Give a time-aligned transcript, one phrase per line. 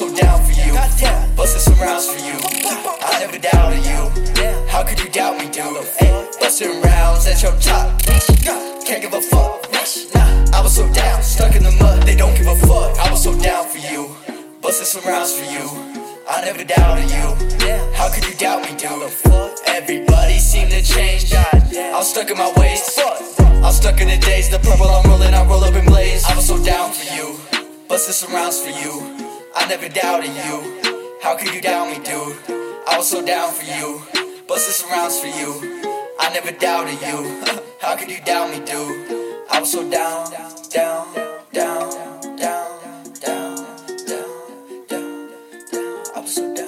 [0.00, 0.72] so down for you.
[1.36, 2.59] Busting some rounds for you.
[5.60, 8.00] Busting rounds at your top.
[8.02, 9.70] Can't give a fuck.
[10.14, 12.02] Nah, I was so down, stuck in the mud.
[12.04, 12.98] They don't give a fuck.
[12.98, 14.16] I was so down for you.
[14.62, 15.68] Busting some rounds for you.
[16.26, 17.36] I never doubted you.
[17.92, 19.12] How could you doubt me, dude?
[19.66, 21.30] Everybody seemed to change.
[21.34, 22.98] I'm stuck in my ways.
[23.62, 24.48] I'm stuck in the days.
[24.48, 26.24] The purple I'm rolling, I roll up in blaze.
[26.24, 27.36] I was so down for you.
[27.86, 29.26] Busting some rounds for you.
[29.54, 31.18] I never doubted you.
[31.22, 32.36] How could you doubt me, dude?
[32.88, 34.19] I was so down for you
[34.50, 35.80] busting some rounds for you.
[36.18, 37.62] I never doubted you.
[37.80, 39.46] How could you doubt me, dude?
[39.48, 40.28] I'm so down,
[40.68, 41.06] down,
[41.52, 41.90] down,
[42.32, 45.30] down, down, down, down.
[46.16, 46.59] I'm so down.